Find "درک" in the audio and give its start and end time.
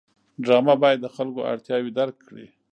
1.99-2.15